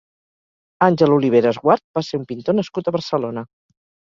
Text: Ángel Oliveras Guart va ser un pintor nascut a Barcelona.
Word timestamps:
Ángel 0.85 1.13
Oliveras 1.17 1.61
Guart 1.67 1.85
va 1.99 2.05
ser 2.09 2.21
un 2.23 2.25
pintor 2.33 2.59
nascut 2.61 2.89
a 2.89 2.95
Barcelona. 2.97 3.45